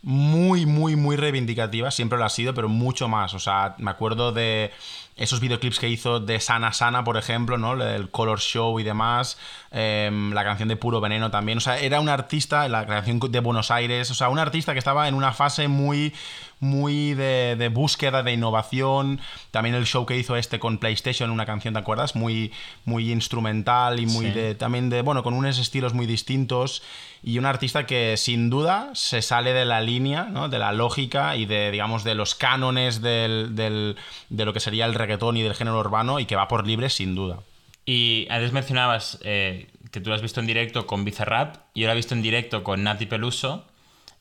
muy, 0.01 0.65
muy, 0.65 0.96
muy 0.96 1.15
reivindicativa, 1.15 1.89
siempre 1.91 2.17
lo 2.17 2.25
ha 2.25 2.29
sido, 2.29 2.53
pero 2.53 2.70
mucho 2.70 3.08
más. 3.08 3.34
O 3.34 3.39
sea, 3.39 3.75
me 3.79 3.89
acuerdo 3.91 4.32
de 4.32 4.72
esos 5.17 5.39
videoclips 5.39 5.79
que 5.79 5.88
hizo 5.88 6.19
de 6.19 6.39
Sana 6.41 6.74
Sana, 6.74 7.05
por 7.05 7.15
ejemplo, 7.15 7.57
¿no? 7.57 7.81
El 7.81 8.10
Color 8.10 8.39
Show 8.39 8.79
y 8.79 8.84
demás, 8.84 9.38
em, 9.72 10.34
la 10.34 10.43
canción 10.43 10.67
de 10.67 10.75
Puro 10.75 11.00
Veneno 11.00 11.31
también. 11.31 11.57
O 11.57 11.62
sea, 11.62 11.79
era 11.79 12.01
un 12.01 12.10
artista, 12.10 12.67
la 12.67 12.86
canción 12.86 13.19
de 13.19 13.39
Buenos 13.39 13.72
Aires, 13.72 14.12
o 14.12 14.13
sea, 14.13 14.27
un 14.27 14.39
artista 14.39 14.74
que 14.74 14.79
estaba 14.79 15.07
en 15.07 15.13
una 15.13 15.31
fase 15.31 15.69
muy, 15.69 16.13
muy 16.60 17.13
de, 17.13 17.69
búsqueda, 17.74 18.24
de 18.24 18.34
innovación. 18.34 19.22
También 19.51 19.75
el 19.75 19.86
show 19.86 20.05
que 20.05 20.17
hizo 20.17 20.36
este 20.36 20.60
con 20.60 20.79
PlayStation, 20.79 21.29
una 21.29 21.45
canción, 21.45 21.74
¿te 21.74 21.79
acuerdas? 21.79 22.15
Muy, 22.15 22.51
muy 22.84 23.12
instrumental 23.12 24.00
y 24.00 24.05
muy 24.05 24.31
de, 24.31 24.55
también 24.55 24.89
de, 24.89 25.01
bueno, 25.01 25.24
con 25.24 25.34
unos 25.34 25.60
estilos 25.60 25.93
muy 25.93 26.07
distintos. 26.07 26.84
Y 27.24 27.39
un 27.39 27.45
artista 27.45 27.88
que 27.88 28.17
sin 28.17 28.51
duda 28.51 28.91
se 28.93 29.24
sale 29.24 29.51
de 29.53 29.65
la 29.65 29.81
línea, 29.81 30.25
¿no? 30.25 30.48
de 30.48 30.60
la 30.60 30.72
lógica 30.74 31.36
y 31.36 31.48
de, 31.48 31.72
digamos, 31.72 32.03
de 32.03 32.13
los 32.13 32.36
cánones 32.36 33.01
del, 33.01 33.55
del, 33.55 33.95
de 34.29 34.45
lo 34.45 34.53
que 34.53 34.60
sería 34.60 34.86
el 34.86 34.93
reggaetón 35.05 35.38
y 35.38 35.43
del 35.43 35.53
género 35.53 35.79
urbano 35.79 36.19
y 36.19 36.25
que 36.25 36.35
va 36.35 36.47
por 36.47 36.65
libre 36.65 36.89
sin 36.89 37.15
duda. 37.15 37.39
Y 37.85 38.27
antes 38.29 38.51
mencionabas 38.51 39.19
eh, 39.24 39.67
que 39.91 40.01
tú 40.01 40.09
lo 40.09 40.15
has 40.15 40.21
visto 40.21 40.39
en 40.39 40.47
directo 40.47 40.88
con 40.88 41.05
Bizarrap, 41.05 41.57
yo 41.75 41.85
lo 41.85 41.93
he 41.93 41.95
visto 41.95 42.15
en 42.15 42.21
directo 42.21 42.63
con 42.63 42.83
Nati 42.83 43.05
Peluso 43.05 43.65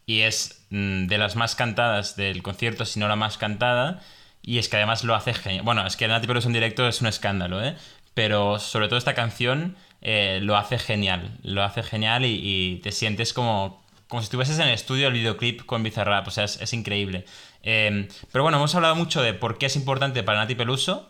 y 0.07 0.21
es 0.21 0.67
mm, 0.71 1.07
de 1.07 1.19
las 1.19 1.37
más 1.37 1.55
cantadas 1.55 2.17
del 2.17 2.43
concierto, 2.43 2.85
si 2.85 3.01
no 3.01 3.09
la 3.09 3.17
más 3.17 3.39
cantada, 3.39 4.03
y 4.43 4.59
es 4.59 4.69
que 4.69 4.77
además 4.77 5.05
lo 5.05 5.15
hace 5.15 5.33
genial. 5.33 5.65
Bueno, 5.65 5.87
es 5.87 5.97
que 5.97 6.07
Nati 6.07 6.27
Peluso 6.27 6.49
en 6.49 6.53
directo 6.53 6.87
es 6.87 7.01
un 7.01 7.07
escándalo, 7.07 7.65
¿eh? 7.65 7.77
Pero 8.13 8.59
sobre 8.59 8.89
todo 8.89 8.99
esta 8.99 9.15
canción 9.15 9.77
eh, 10.03 10.41
lo 10.43 10.57
hace 10.57 10.79
genial, 10.79 11.39
lo 11.43 11.63
hace 11.63 11.83
genial 11.83 12.25
y, 12.27 12.81
te 12.83 12.93
sientes 12.93 13.33
como, 13.33 13.83
como 14.15 14.23
si 14.23 14.27
estuvieses 14.27 14.61
en 14.61 14.69
el 14.69 14.75
estudio 14.75 15.07
del 15.07 15.15
videoclip 15.15 15.67
con 15.67 15.83
Bizarrap, 15.83 16.29
o 16.29 16.31
sea, 16.31 16.45
es, 16.45 16.73
increíble. 16.73 17.25
Em, 17.65 18.07
pero 18.31 18.45
bueno, 18.45 18.59
hemos 18.59 18.73
hablado 18.77 18.95
mucho 18.95 19.21
de 19.21 19.35
por 19.35 19.59
qué 19.59 19.67
es 19.67 19.75
importante 19.75 20.23
para 20.23 20.39
Nati 20.39 20.55
Peluso. 20.55 21.09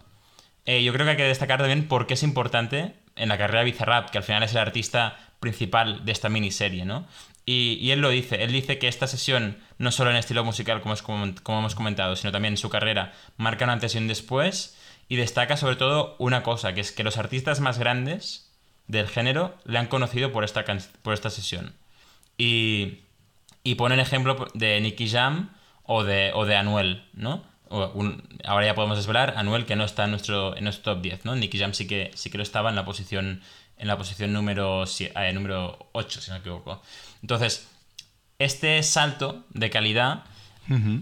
Eh, 0.65 0.83
yo 0.83 0.91
creo 0.95 1.05
que 1.05 1.11
hay 1.11 1.17
que 1.19 1.25
destacar 1.25 1.59
también 1.59 1.87
por 1.87 2.07
qué 2.07 2.15
es 2.15 2.23
importante 2.23 2.95
en 3.17 3.29
la 3.29 3.37
carrera 3.37 3.59
de 3.59 3.67
Bizarrap, 3.67 4.09
que 4.09 4.17
al 4.17 4.25
final 4.25 4.43
es 4.43 4.53
el 4.53 4.57
artista 4.57 5.19
principal 5.39 6.07
de 6.07 6.13
esta 6.13 6.31
miniserie, 6.31 6.87
¿no? 6.87 7.07
Y, 7.45 7.91
él 7.91 8.01
lo 8.01 8.09
dice, 8.09 8.43
él 8.43 8.53
dice 8.53 8.79
que 8.79 8.89
esta 8.89 9.07
sesión, 9.07 9.59
no 9.77 9.93
solo 9.93 10.11
en 10.11 10.17
estilo 10.17 10.43
musical 10.43 10.81
como, 10.81 10.95
como, 11.43 11.59
hemos 11.59 11.75
comentado, 11.75 12.17
sino 12.17 12.33
también 12.33 12.55
en 12.55 12.59
su 12.59 12.71
carrera, 12.71 13.13
marca 13.37 13.67
un 13.67 13.71
antes 13.71 13.95
y 13.95 13.99
un 13.99 14.09
después, 14.09 14.79
y 15.11 15.17
destaca 15.17 15.59
sobre 15.59 15.77
todo 15.77 16.17
una 16.19 16.43
cosa, 16.43 16.73
que 16.73 16.81
es 16.81 16.91
que 16.91 17.05
los 17.05 17.19
artistas 17.19 17.61
más 17.61 17.79
grandes 17.79 18.51
del 18.87 19.09
género 19.09 19.59
le 19.67 19.77
han 19.77 19.89
conocido 19.89 20.33
por 20.33 20.43
esta, 20.43 20.65
por 21.03 21.13
esta 21.13 21.29
sesión. 21.29 21.75
Y, 22.37 23.01
y 23.63 23.75
pone 23.77 23.95
el 23.95 24.01
ejemplo 24.01 24.49
de 24.55 24.81
Nicky 24.81 25.09
Jam 25.09 25.51
o 25.85 26.05
de, 26.05 26.33
o 26.35 26.45
de 26.45 26.57
Anuel, 26.57 27.05
¿no? 27.15 27.55
ahora 28.45 28.67
ya 28.67 28.75
podemos 28.75 28.97
desvelar, 28.97 29.35
Anuel 29.37 29.67
que 29.67 29.75
no 29.75 29.85
está 29.85 30.05
en 30.05 30.11
nuestro, 30.11 30.57
en 30.57 30.65
nuestro 30.65 30.95
top 30.95 31.03
10, 31.03 31.25
¿no? 31.25 31.35
Nicky 31.35 31.59
Jam 31.59 31.75
sí 31.75 31.87
que, 31.87 32.13
sí 32.15 32.31
que 32.31 32.37
lo 32.37 32.43
estaba 32.43 32.71
en 32.71 32.77
la 32.77 32.85
posición, 32.85 33.43
en 33.79 33.89
la 33.89 33.99
posición 33.99 34.33
número, 34.33 34.85
eh, 34.85 35.33
número 35.33 35.89
8, 35.93 36.21
si 36.21 36.31
no 36.31 36.37
me 36.37 36.41
equivoco. 36.41 36.83
Entonces, 37.23 37.69
este 38.39 38.83
salto 38.83 39.45
de 39.51 39.71
calidad 39.71 40.25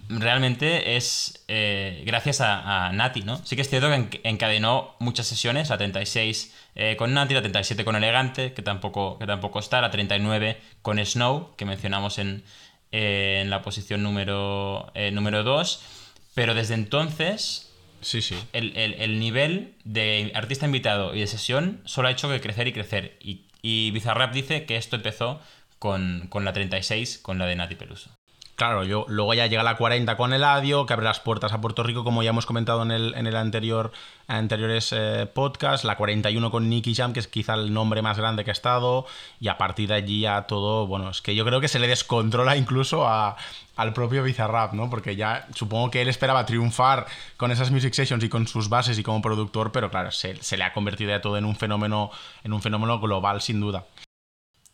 realmente 0.08 0.96
es 0.96 1.44
eh, 1.48 2.02
gracias 2.06 2.40
a, 2.40 2.90
Nati, 2.92 3.22
¿no? 3.22 3.44
Sí 3.44 3.56
que 3.56 3.62
es 3.62 3.68
cierto 3.68 3.88
que 3.88 4.20
encadenó 4.24 4.94
muchas 4.98 5.26
sesiones, 5.26 5.70
la 5.70 5.78
36 5.78 6.54
eh, 6.74 6.96
con 6.96 7.14
Nati, 7.14 7.34
la 7.34 7.40
37 7.42 7.84
con 7.84 7.96
Elegante, 7.96 8.52
que 8.52 8.62
tampoco, 8.62 9.18
que 9.18 9.26
tampoco 9.26 9.58
está, 9.58 9.80
la 9.80 9.90
39 9.90 10.60
con 10.82 11.04
Snow, 11.04 11.54
que 11.56 11.64
mencionamos 11.64 12.18
en, 12.18 12.42
en 12.90 13.50
la 13.50 13.62
posición 13.62 14.02
número, 14.02 14.92
número 15.12 15.42
2, 15.42 15.82
pero 16.34 16.54
desde 16.54 16.74
entonces 16.74 17.68
Sí, 18.02 18.20
sí. 18.20 18.36
El, 18.52 19.20
nivel 19.20 19.74
de 19.84 20.32
artista 20.34 20.66
invitado 20.66 21.14
y 21.14 21.20
de 21.20 21.26
sesión 21.28 21.80
solo 21.84 22.08
ha 22.08 22.10
hecho 22.10 22.28
que 22.28 22.40
crecer 22.40 22.66
y 22.66 22.72
crecer. 22.72 23.16
Y, 23.20 23.46
y 23.62 23.92
Bizarrap 23.92 24.32
dice 24.34 24.66
que 24.66 24.76
esto 24.76 24.96
empezó 24.96 25.40
con, 25.78 26.28
la 26.32 26.52
36, 26.52 27.18
con 27.18 27.38
la 27.38 27.46
de 27.46 27.56
Nati 27.56 27.76
Peluso. 27.76 28.10
Claro, 28.62 28.84
yo, 28.84 29.06
luego 29.08 29.34
ya 29.34 29.48
llega 29.48 29.64
la 29.64 29.76
40 29.76 30.16
con 30.16 30.32
el 30.32 30.44
Adio, 30.44 30.86
que 30.86 30.92
abre 30.92 31.06
las 31.06 31.18
puertas 31.18 31.52
a 31.52 31.60
Puerto 31.60 31.82
Rico, 31.82 32.04
como 32.04 32.22
ya 32.22 32.30
hemos 32.30 32.46
comentado 32.46 32.84
en 32.84 32.92
el, 32.92 33.12
en 33.16 33.26
el 33.26 33.34
anterior 33.34 33.90
anteriores 34.28 34.92
eh, 34.92 35.28
la 35.82 35.96
41 35.96 36.50
con 36.52 36.68
Nicky 36.68 36.94
Jam, 36.94 37.12
que 37.12 37.18
es 37.18 37.26
quizá 37.26 37.54
el 37.54 37.74
nombre 37.74 38.02
más 38.02 38.18
grande 38.18 38.44
que 38.44 38.52
ha 38.52 38.52
estado, 38.52 39.04
y 39.40 39.48
a 39.48 39.58
partir 39.58 39.88
de 39.88 39.94
allí 39.94 40.20
ya 40.20 40.42
todo, 40.42 40.86
bueno, 40.86 41.10
es 41.10 41.20
que 41.22 41.34
yo 41.34 41.44
creo 41.44 41.60
que 41.60 41.66
se 41.66 41.80
le 41.80 41.88
descontrola 41.88 42.56
incluso 42.56 43.08
al 43.08 43.92
propio 43.94 44.22
Bizarrap, 44.22 44.74
¿no? 44.74 44.88
Porque 44.88 45.16
ya 45.16 45.48
supongo 45.56 45.90
que 45.90 46.00
él 46.00 46.08
esperaba 46.08 46.46
triunfar 46.46 47.06
con 47.36 47.50
esas 47.50 47.72
music 47.72 47.94
sessions 47.94 48.22
y 48.22 48.28
con 48.28 48.46
sus 48.46 48.68
bases 48.68 48.96
y 48.96 49.02
como 49.02 49.20
productor, 49.22 49.72
pero 49.72 49.90
claro, 49.90 50.12
se, 50.12 50.40
se 50.40 50.56
le 50.56 50.62
ha 50.62 50.72
convertido 50.72 51.10
ya 51.10 51.20
todo 51.20 51.36
en 51.36 51.46
un 51.46 51.56
fenómeno, 51.56 52.12
en 52.44 52.52
un 52.52 52.62
fenómeno 52.62 53.00
global, 53.00 53.40
sin 53.40 53.58
duda. 53.58 53.86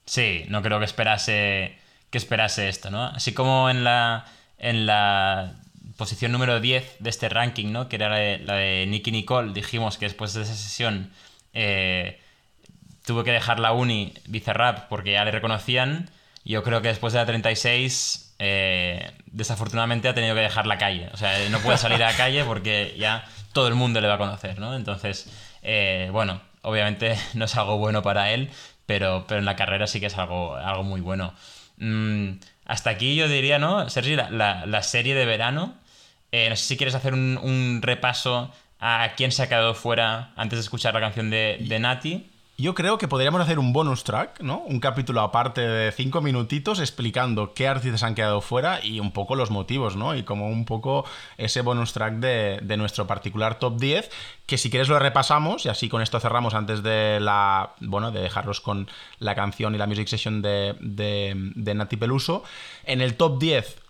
Sí, 0.04 0.44
no 0.50 0.60
creo 0.60 0.78
que 0.78 0.84
esperase 0.84 1.87
que 2.10 2.18
esperase 2.18 2.68
esto, 2.68 2.90
¿no? 2.90 3.04
Así 3.04 3.32
como 3.32 3.70
en 3.70 3.84
la 3.84 4.26
en 4.58 4.86
la 4.86 5.54
posición 5.96 6.32
número 6.32 6.60
10 6.60 6.96
de 7.00 7.10
este 7.10 7.28
ranking, 7.28 7.72
¿no? 7.72 7.88
Que 7.88 7.96
era 7.96 8.08
la 8.08 8.54
de, 8.54 8.86
Nicky 8.86 9.10
Nicole, 9.10 9.52
dijimos 9.52 9.98
que 9.98 10.06
después 10.06 10.32
de 10.34 10.42
esa 10.42 10.54
sesión 10.54 11.12
eh, 11.54 12.20
tuvo 13.04 13.24
que 13.24 13.32
dejar 13.32 13.58
la 13.58 13.72
uni 13.72 14.14
Bizarrap 14.26 14.88
porque 14.88 15.12
ya 15.12 15.24
le 15.24 15.32
reconocían. 15.32 16.10
Yo 16.44 16.62
creo 16.62 16.80
que 16.82 16.88
después 16.88 17.12
de 17.12 17.18
la 17.18 17.26
36, 17.26 18.36
eh, 18.38 19.12
desafortunadamente 19.26 20.08
ha 20.08 20.14
tenido 20.14 20.34
que 20.34 20.40
dejar 20.40 20.66
la 20.66 20.78
calle. 20.78 21.08
O 21.12 21.16
sea, 21.16 21.36
no 21.50 21.58
puede 21.58 21.78
salir 21.78 22.02
a 22.02 22.10
la 22.10 22.16
calle 22.16 22.44
porque 22.44 22.94
ya 22.96 23.24
todo 23.52 23.68
el 23.68 23.74
mundo 23.74 24.00
le 24.00 24.08
va 24.08 24.14
a 24.14 24.18
conocer, 24.18 24.58
¿no? 24.58 24.76
Entonces, 24.76 25.30
eh, 25.62 26.08
bueno, 26.12 26.40
obviamente 26.62 27.16
no 27.34 27.46
es 27.46 27.56
algo 27.56 27.76
bueno 27.78 28.02
para 28.02 28.30
él, 28.30 28.50
pero, 28.86 29.24
pero 29.26 29.40
en 29.40 29.44
la 29.44 29.56
carrera 29.56 29.86
sí 29.86 30.00
que 30.00 30.06
es 30.06 30.16
algo, 30.16 30.54
algo 30.54 30.84
muy 30.84 31.00
bueno. 31.00 31.34
Mm, 31.78 32.38
hasta 32.64 32.90
aquí 32.90 33.16
yo 33.16 33.28
diría, 33.28 33.58
¿no? 33.58 33.88
Sergi, 33.90 34.16
la, 34.16 34.82
serie 34.82 35.14
de 35.14 35.26
verano. 35.26 35.76
Eh, 36.32 36.48
no 36.50 36.56
sé 36.56 36.64
si 36.64 36.76
quieres 36.76 36.94
hacer 36.94 37.14
un, 37.14 37.80
repaso 37.82 38.52
a 38.80 39.12
quién 39.16 39.32
se 39.32 39.42
ha 39.42 39.48
quedado 39.48 39.74
fuera 39.74 40.32
antes 40.36 40.58
de 40.58 40.62
escuchar 40.62 40.94
la 40.94 41.00
canción 41.00 41.30
de, 41.30 41.58
de 41.60 41.78
Nati. 41.78 42.30
Yo 42.60 42.74
creo 42.74 42.98
que 42.98 43.06
podríamos 43.06 43.40
hacer 43.40 43.60
un 43.60 43.72
bonus 43.72 44.02
track, 44.02 44.40
¿no? 44.40 44.58
Un 44.66 44.80
capítulo 44.80 45.20
aparte 45.20 45.60
de 45.60 45.92
cinco 45.92 46.20
minutitos 46.20 46.80
explicando 46.80 47.54
qué 47.54 47.68
artistas 47.68 48.02
han 48.02 48.16
quedado 48.16 48.40
fuera 48.40 48.84
y 48.84 48.98
un 48.98 49.12
poco 49.12 49.36
los 49.36 49.52
motivos, 49.52 49.94
¿no? 49.94 50.16
Y 50.16 50.24
como 50.24 50.48
un 50.48 50.64
poco 50.64 51.04
ese 51.36 51.60
bonus 51.60 51.92
track 51.92 52.14
de, 52.14 52.76
nuestro 52.76 53.06
particular 53.06 53.60
top 53.60 53.78
10, 53.78 54.10
que 54.44 54.58
si 54.58 54.70
quieres 54.70 54.88
lo 54.88 54.98
repasamos 54.98 55.66
y 55.66 55.68
así 55.68 55.88
con 55.88 56.02
esto 56.02 56.18
cerramos 56.18 56.54
antes 56.54 56.82
de 56.82 57.20
la. 57.20 57.74
Bueno, 57.78 58.10
de 58.10 58.22
dejarlos 58.22 58.60
con 58.60 58.88
la 59.20 59.36
canción 59.36 59.76
y 59.76 59.78
la 59.78 59.86
music 59.86 60.08
session 60.08 60.42
de, 60.42 60.74
de, 60.80 61.74
Nati 61.76 61.96
Peluso. 61.96 62.42
En 62.82 63.00
el 63.00 63.14
top 63.14 63.38
10 63.38 63.87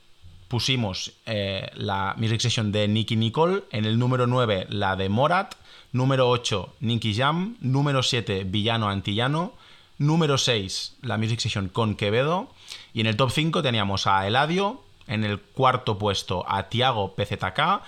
pusimos 0.49 1.13
eh, 1.27 1.71
la 1.75 2.15
music 2.17 2.41
session 2.41 2.73
de 2.73 2.89
Nicky 2.89 3.17
Nicole, 3.17 3.65
en 3.71 3.85
el 3.85 3.99
número 3.99 4.27
9 4.27 4.67
la 4.71 4.97
de 4.97 5.09
Morat. 5.09 5.55
Número 5.93 6.29
8, 6.29 6.75
Nicky 6.81 7.15
Jam. 7.15 7.57
Número 7.61 8.03
7, 8.03 8.45
Villano 8.45 8.89
Antillano. 8.89 9.53
Número 9.99 10.39
6, 10.39 10.97
la 11.03 11.17
Music 11.19 11.41
Session 11.41 11.69
con 11.69 11.97
Quevedo. 11.97 12.49
Y 12.93 13.01
en 13.01 13.07
el 13.07 13.17
top 13.17 13.31
5 13.31 13.63
teníamos 13.63 14.07
a 14.07 14.27
Eladio. 14.27 14.83
En 15.07 15.25
el 15.25 15.41
cuarto 15.41 15.99
puesto 15.99 16.45
a 16.47 16.69
Tiago 16.69 17.15
PZK. 17.17 17.83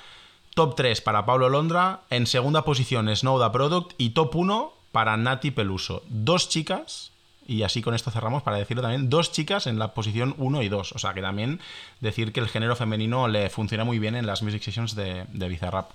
Top 0.54 0.74
3 0.76 1.00
para 1.02 1.26
Pablo 1.26 1.48
Londra. 1.48 2.00
En 2.10 2.26
segunda 2.26 2.64
posición 2.64 3.14
Snowda 3.14 3.52
Product. 3.52 3.92
Y 3.98 4.10
top 4.10 4.34
1 4.34 4.72
para 4.92 5.16
Nati 5.16 5.50
Peluso. 5.50 6.02
Dos 6.08 6.48
chicas. 6.48 7.12
Y 7.50 7.64
así 7.64 7.82
con 7.82 7.96
esto 7.96 8.12
cerramos 8.12 8.44
para 8.44 8.58
decirlo 8.58 8.80
también. 8.80 9.10
Dos 9.10 9.32
chicas 9.32 9.66
en 9.66 9.80
la 9.80 9.92
posición 9.92 10.36
1 10.38 10.62
y 10.62 10.68
2. 10.68 10.92
O 10.92 10.98
sea 11.00 11.14
que 11.14 11.20
también 11.20 11.58
decir 11.98 12.32
que 12.32 12.38
el 12.38 12.48
género 12.48 12.76
femenino 12.76 13.26
le 13.26 13.50
funciona 13.50 13.82
muy 13.82 13.98
bien 13.98 14.14
en 14.14 14.24
las 14.24 14.44
Music 14.44 14.62
Sessions 14.62 14.94
de, 14.94 15.24
de 15.32 15.48
Bizarrap. 15.48 15.90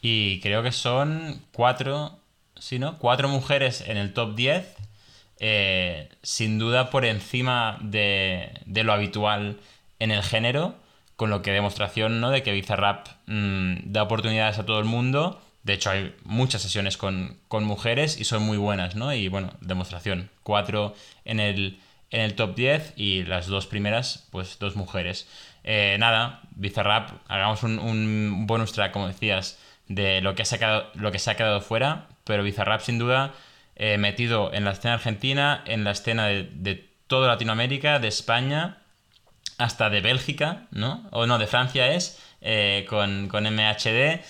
Y 0.00 0.40
creo 0.40 0.62
que 0.62 0.72
son 0.72 1.42
cuatro, 1.52 2.18
¿sí, 2.58 2.78
no? 2.78 2.96
Cuatro 2.96 3.28
mujeres 3.28 3.84
en 3.86 3.98
el 3.98 4.14
top 4.14 4.34
10, 4.34 4.76
eh, 5.40 6.08
sin 6.22 6.58
duda 6.58 6.88
por 6.88 7.04
encima 7.04 7.76
de, 7.82 8.62
lo 8.66 8.94
habitual 8.94 9.58
en 9.98 10.10
el 10.10 10.22
género, 10.22 10.74
con 11.16 11.28
lo 11.28 11.42
que 11.42 11.50
demostración 11.50 12.22
¿no? 12.22 12.30
de 12.30 12.42
que 12.42 12.52
Bizarrap 12.52 13.08
mm, 13.26 13.92
da 13.92 14.04
oportunidades 14.04 14.58
a 14.58 14.64
todo 14.64 14.78
el 14.78 14.86
mundo. 14.86 15.38
De 15.64 15.72
hecho, 15.72 15.90
hay 15.90 16.14
muchas 16.24 16.62
sesiones 16.62 16.96
con, 16.96 17.40
mujeres 17.50 18.20
y 18.20 18.24
son 18.24 18.42
muy 18.42 18.58
buenas, 18.58 18.94
¿no? 18.94 19.12
Y 19.12 19.28
bueno, 19.28 19.52
demostración. 19.60 20.30
Cuatro 20.42 20.94
en 21.24 21.40
el, 21.40 21.80
en 22.10 22.20
el 22.20 22.34
top 22.34 22.54
10 22.54 22.92
y 22.96 23.24
las 23.24 23.46
dos 23.46 23.66
primeras, 23.66 24.28
pues 24.30 24.58
dos 24.58 24.76
mujeres. 24.76 25.26
Eh, 25.64 25.96
nada, 25.98 26.42
Bizarrap, 26.54 27.10
hagamos 27.28 27.62
un, 27.62 27.78
un 27.78 28.46
bonus 28.46 28.72
track, 28.72 28.92
como 28.92 29.08
decías, 29.08 29.58
de 29.88 30.20
lo 30.20 30.34
que, 30.34 30.42
ha 30.42 30.58
quedado, 30.58 30.90
lo 30.94 31.12
que 31.12 31.18
se 31.18 31.30
ha 31.30 31.36
quedado 31.36 31.60
fuera, 31.60 32.08
pero 32.24 32.42
Bizarrap 32.42 32.80
sin 32.80 32.98
duda 32.98 33.32
eh, 33.76 33.98
metido 33.98 34.52
en 34.52 34.64
la 34.64 34.70
escena 34.70 34.94
argentina, 34.94 35.62
en 35.66 35.84
la 35.84 35.90
escena 35.90 36.26
de, 36.26 36.88
toda 37.06 37.28
Latinoamérica, 37.28 37.98
de 37.98 38.08
España, 38.08 38.78
hasta 39.58 39.90
de 39.90 40.00
Bélgica, 40.00 40.66
¿no? 40.70 41.08
O 41.10 41.26
no, 41.26 41.38
de 41.38 41.46
Francia 41.46 41.92
es, 41.92 42.20
eh, 42.40 42.86
con, 42.88 43.28
con, 43.28 43.44
MHD, 43.44 44.20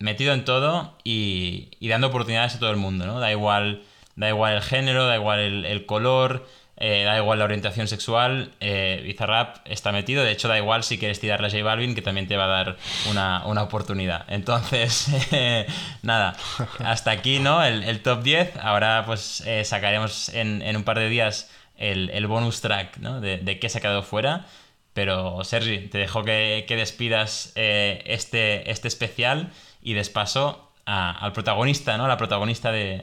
metido 0.00 0.32
en 0.32 0.44
todo 0.44 0.96
y, 1.04 1.68
y, 1.78 1.88
dando 1.88 2.08
oportunidades 2.08 2.56
a 2.56 2.58
todo 2.58 2.70
el 2.70 2.76
mundo, 2.76 3.06
¿no? 3.06 3.20
Da 3.20 3.30
igual, 3.30 3.82
da 4.16 4.28
igual 4.28 4.54
el 4.54 4.62
género, 4.62 5.06
da 5.06 5.14
igual 5.14 5.64
el, 5.66 5.86
color, 5.86 6.48
eh, 6.78 7.04
da 7.04 7.18
igual 7.18 7.38
la 7.38 7.44
orientación 7.44 7.86
sexual, 7.86 8.50
eh, 8.60 9.02
Bizarrap 9.04 9.58
está 9.66 9.92
metido. 9.92 10.24
De 10.24 10.32
hecho, 10.32 10.48
da 10.48 10.56
igual 10.56 10.84
si 10.84 10.98
quieres 10.98 11.20
tirarle 11.20 11.48
a 11.48 11.50
J 11.50 11.62
Balvin, 11.62 11.94
que 11.94 12.00
también 12.00 12.26
te 12.26 12.38
va 12.38 12.44
a 12.44 12.48
dar 12.48 12.76
una, 13.10 13.44
una 13.44 13.62
oportunidad. 13.62 14.24
Entonces, 14.28 15.08
nada, 16.02 16.34
hasta 16.78 17.10
aquí, 17.10 17.38
¿no? 17.38 17.62
El, 17.62 18.00
top 18.00 18.22
10. 18.22 18.56
Ahora, 18.56 19.04
pues 19.04 19.42
eh, 19.46 19.64
sacaremos 19.66 20.30
en, 20.30 20.62
en, 20.62 20.76
un 20.76 20.84
par 20.84 20.98
de 20.98 21.10
días 21.10 21.50
el, 21.76 22.08
el 22.10 22.26
bonus 22.26 22.62
track, 22.62 22.96
¿no? 22.96 23.20
De, 23.20 23.36
de, 23.36 23.58
qué 23.58 23.68
se 23.68 23.78
ha 23.78 23.80
quedado 23.82 24.02
fuera. 24.02 24.46
Pero, 24.94 25.44
Sergi, 25.44 25.88
te 25.88 25.98
dejo 25.98 26.24
que, 26.24 26.64
que 26.66 26.74
despidas 26.74 27.52
este, 27.54 28.70
este 28.70 28.88
especial 28.88 29.52
y 29.82 29.94
des 29.94 30.10
paso 30.10 30.72
a, 30.86 31.10
al 31.12 31.32
protagonista, 31.32 31.96
¿no? 31.96 32.08
La 32.08 32.16
protagonista 32.16 32.72
de 32.72 33.02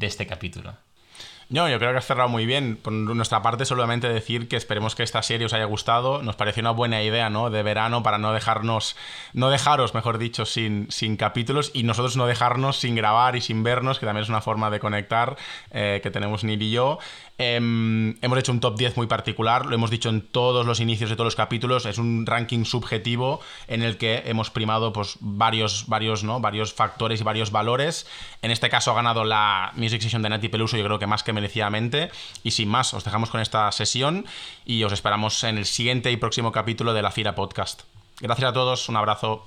este 0.00 0.26
capítulo. 0.26 0.76
No, 1.48 1.68
yo 1.68 1.78
creo 1.78 1.92
que 1.92 1.98
has 1.98 2.06
cerrado 2.06 2.28
muy 2.28 2.44
bien. 2.44 2.76
Por 2.76 2.92
nuestra 2.92 3.40
parte, 3.40 3.64
solamente 3.64 4.08
decir 4.08 4.48
que 4.48 4.56
esperemos 4.56 4.96
que 4.96 5.04
esta 5.04 5.22
serie 5.22 5.46
os 5.46 5.52
haya 5.52 5.64
gustado. 5.64 6.20
Nos 6.20 6.34
pareció 6.34 6.60
una 6.60 6.72
buena 6.72 7.04
idea, 7.04 7.30
¿no? 7.30 7.50
De 7.50 7.62
verano 7.62 8.02
para 8.02 8.18
no 8.18 8.32
dejarnos, 8.32 8.96
no 9.32 9.48
dejaros, 9.48 9.94
mejor 9.94 10.18
dicho, 10.18 10.44
sin, 10.44 10.90
sin 10.90 11.16
capítulos 11.16 11.70
y 11.72 11.84
nosotros 11.84 12.16
no 12.16 12.26
dejarnos 12.26 12.78
sin 12.78 12.96
grabar 12.96 13.36
y 13.36 13.40
sin 13.40 13.62
vernos, 13.62 14.00
que 14.00 14.06
también 14.06 14.24
es 14.24 14.28
una 14.28 14.40
forma 14.40 14.70
de 14.70 14.80
conectar 14.80 15.36
eh, 15.70 16.00
que 16.02 16.10
tenemos 16.10 16.42
Nil 16.42 16.60
y 16.62 16.72
yo. 16.72 16.98
Eh, 17.38 17.56
hemos 17.56 18.38
hecho 18.38 18.50
un 18.50 18.60
top 18.60 18.76
10 18.76 18.96
muy 18.96 19.06
particular, 19.06 19.66
lo 19.66 19.74
hemos 19.74 19.90
dicho 19.90 20.08
en 20.08 20.22
todos 20.22 20.66
los 20.66 20.80
inicios 20.80 21.10
de 21.10 21.16
todos 21.16 21.26
los 21.26 21.36
capítulos, 21.36 21.84
es 21.84 21.98
un 21.98 22.24
ranking 22.24 22.64
subjetivo 22.64 23.40
en 23.68 23.82
el 23.82 23.98
que 23.98 24.22
hemos 24.26 24.50
primado 24.50 24.92
pues, 24.92 25.18
varios, 25.20 25.86
varios, 25.86 26.24
¿no? 26.24 26.40
varios 26.40 26.72
factores 26.72 27.20
y 27.20 27.24
varios 27.24 27.52
valores. 27.52 28.06
En 28.42 28.50
este 28.50 28.70
caso 28.70 28.90
ha 28.90 28.94
ganado 28.94 29.24
la 29.24 29.72
Music 29.76 30.00
Session 30.00 30.22
de 30.22 30.30
Nati 30.30 30.48
Peluso, 30.48 30.76
yo 30.76 30.84
creo 30.84 30.98
que 30.98 31.06
más 31.06 31.22
que 31.22 31.35
merecidamente. 31.36 32.10
Y 32.42 32.50
sin 32.50 32.68
más, 32.68 32.92
os 32.94 33.04
dejamos 33.04 33.30
con 33.30 33.40
esta 33.40 33.70
sesión 33.70 34.26
y 34.64 34.82
os 34.82 34.92
esperamos 34.92 35.44
en 35.44 35.58
el 35.58 35.66
siguiente 35.66 36.10
y 36.10 36.16
próximo 36.16 36.50
capítulo 36.50 36.92
de 36.92 37.02
la 37.02 37.12
Fira 37.12 37.36
Podcast. 37.36 37.82
Gracias 38.20 38.50
a 38.50 38.52
todos, 38.52 38.88
un 38.88 38.96
abrazo. 38.96 39.46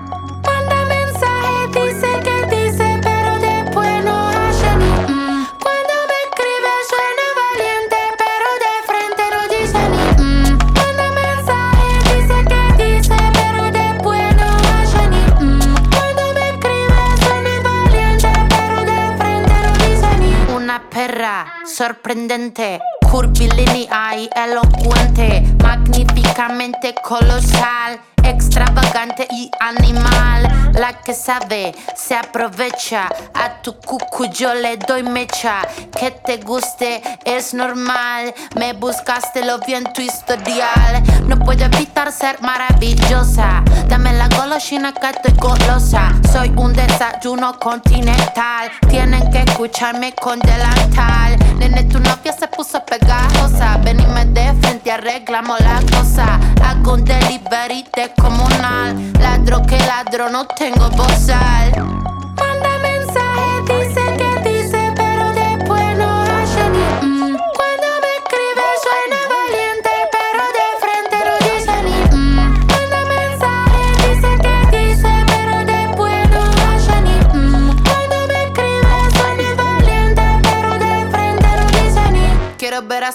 Sorprendente 21.81 22.79
curvilínea 23.09 24.15
y 24.15 24.29
elocuente, 24.35 25.43
magníficamente 25.63 26.93
colosal, 27.03 27.99
extravagante 28.23 29.27
y 29.31 29.49
animal. 29.59 30.73
La 30.73 31.01
que 31.01 31.15
sabe 31.15 31.73
se 31.95 32.15
aprovecha, 32.15 33.09
a 33.33 33.61
tu 33.63 33.73
cucu 33.79 34.25
yo 34.27 34.53
le 34.53 34.77
doy 34.77 35.01
mecha. 35.01 35.63
Que 35.97 36.11
te 36.11 36.37
guste 36.37 37.01
es 37.25 37.55
normal, 37.55 38.31
me 38.55 38.73
buscaste 38.73 39.43
lo 39.43 39.57
vi 39.59 39.73
en 39.73 39.91
tu 39.91 40.01
historial. 40.01 41.01
No 41.25 41.37
puedo 41.39 41.65
evitar 41.65 42.11
ser 42.11 42.39
maravillosa, 42.43 43.63
dame 43.87 44.13
la 44.13 44.29
golosina 44.37 44.93
que 44.93 45.09
estoy 45.09 45.33
golosa. 45.33 46.13
Soy 46.31 46.53
un 46.55 46.73
desayuno 46.73 47.57
continental, 47.59 48.69
tienen 48.87 49.31
que 49.31 49.39
escucharme 49.39 50.13
con 50.13 50.39
delantal. 50.39 51.40
Nene, 51.61 51.83
tu 51.83 51.99
novia 51.99 52.33
se 52.33 52.47
puso 52.47 52.83
pegajosa. 52.83 53.77
Venime 53.83 54.25
de 54.25 54.51
frente, 54.61 54.91
arreglamos 54.91 55.59
la 55.59 55.79
cosa. 55.95 56.39
Hago 56.65 56.93
un 56.93 57.05
delivery 57.05 57.85
descomunal. 57.95 59.13
Ladro 59.19 59.61
que 59.67 59.77
ladro, 59.77 60.31
no 60.31 60.47
tengo 60.47 60.89
bozal. 60.89 62.00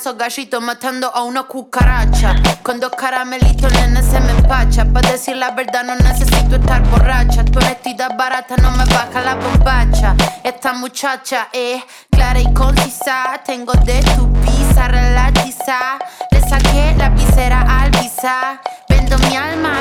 Esos 0.07 0.62
matando 0.62 1.11
a 1.12 1.25
una 1.25 1.42
cucaracha. 1.42 2.37
Con 2.62 2.79
dos 2.79 2.92
caramelitos, 2.92 3.73
nene, 3.73 4.03
se 4.03 4.21
me 4.21 4.31
empacha. 4.31 4.85
Para 4.85 5.11
decir 5.11 5.37
la 5.37 5.51
verdad, 5.51 5.83
no 5.83 5.97
necesito 5.97 6.57
estar 6.57 6.81
borracha. 6.90 7.45
Tu 7.45 7.59
honestidad 7.59 8.16
barata 8.16 8.57
no 8.57 8.71
me 8.73 8.85
baja 8.85 9.21
la 9.23 9.35
bombacha. 9.35 10.14
Esta 10.45 10.75
muchacha 10.75 11.49
es 11.53 11.83
clara 12.11 12.38
y 12.38 12.53
concisa. 12.55 13.40
Tengo 13.45 13.73
de 13.85 14.01
tu 14.14 14.33
pizza 14.42 14.87
relatiza. 14.87 15.99
Le 16.31 16.40
saqué 16.40 16.95
la 16.97 17.09
visera 17.09 17.62
al 17.81 17.90
visa. 17.90 18.61
Vendo 18.88 19.19
mi 19.19 19.37
alma 19.37 19.81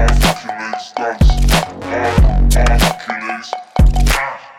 Hercules 0.00 0.92
dance. 0.96 1.30
Hercules. 2.56 3.50
Ah. 4.16 4.49